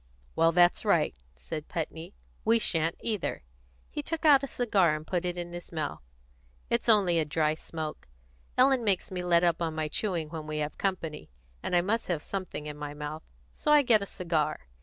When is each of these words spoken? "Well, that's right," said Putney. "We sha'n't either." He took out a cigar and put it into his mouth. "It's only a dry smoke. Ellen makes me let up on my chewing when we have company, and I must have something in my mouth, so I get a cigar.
"Well, 0.35 0.51
that's 0.51 0.83
right," 0.83 1.13
said 1.35 1.67
Putney. 1.67 2.15
"We 2.43 2.57
sha'n't 2.57 2.95
either." 3.01 3.43
He 3.91 4.01
took 4.01 4.25
out 4.25 4.41
a 4.41 4.47
cigar 4.47 4.95
and 4.95 5.05
put 5.05 5.25
it 5.25 5.37
into 5.37 5.53
his 5.53 5.71
mouth. 5.71 6.01
"It's 6.71 6.89
only 6.89 7.19
a 7.19 7.23
dry 7.23 7.53
smoke. 7.53 8.07
Ellen 8.57 8.83
makes 8.83 9.11
me 9.11 9.23
let 9.23 9.43
up 9.43 9.61
on 9.61 9.75
my 9.75 9.87
chewing 9.87 10.29
when 10.29 10.47
we 10.47 10.57
have 10.57 10.79
company, 10.79 11.29
and 11.61 11.75
I 11.75 11.81
must 11.81 12.07
have 12.07 12.23
something 12.23 12.65
in 12.65 12.77
my 12.77 12.95
mouth, 12.95 13.21
so 13.53 13.71
I 13.71 13.83
get 13.83 14.01
a 14.01 14.07
cigar. 14.07 14.61